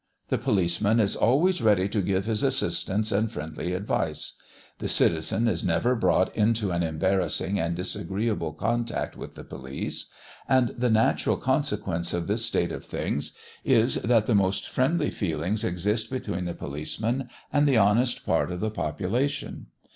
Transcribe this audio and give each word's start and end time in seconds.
The 0.29 0.39
policeman 0.39 0.99
is 0.99 1.15
always 1.15 1.61
ready 1.61 1.87
to 1.89 2.01
give 2.01 2.25
his 2.25 2.41
assistance 2.41 3.11
and 3.11 3.31
friendly 3.31 3.73
advice; 3.75 4.33
the 4.79 4.89
citizen 4.89 5.47
is 5.47 5.63
never 5.63 5.93
brought 5.95 6.35
into 6.35 6.71
an 6.71 6.81
embarrassing 6.81 7.59
and 7.59 7.75
disagreeable 7.75 8.51
contact 8.51 9.15
with 9.15 9.35
the 9.35 9.43
police; 9.43 10.07
and 10.49 10.69
the 10.69 10.89
natural 10.89 11.37
consequence 11.37 12.13
of 12.15 12.25
this 12.25 12.43
state 12.43 12.71
of 12.71 12.83
things 12.83 13.33
is, 13.63 13.97
that 14.01 14.25
the 14.25 14.33
most 14.33 14.67
friendly 14.69 15.11
feelings 15.11 15.63
exist 15.63 16.09
between 16.09 16.45
the 16.45 16.55
policeman 16.55 17.29
and 17.53 17.67
the 17.67 17.77
honest 17.77 18.25
part 18.25 18.51
of 18.51 18.59
the 18.59 18.71
population. 18.71 19.67